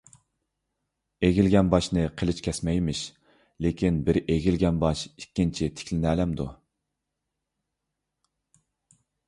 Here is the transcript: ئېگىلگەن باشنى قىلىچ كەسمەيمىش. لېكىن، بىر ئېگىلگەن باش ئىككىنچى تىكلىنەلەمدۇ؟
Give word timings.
ئېگىلگەن 1.27 1.67
باشنى 1.73 2.05
قىلىچ 2.21 2.39
كەسمەيمىش. 2.47 3.03
لېكىن، 3.67 4.01
بىر 4.09 4.19
ئېگىلگەن 4.23 4.81
باش 4.87 5.05
ئىككىنچى 5.11 5.71
تىكلىنەلەمدۇ؟ 5.77 6.51